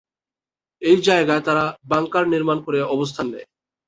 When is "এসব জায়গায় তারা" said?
0.81-1.63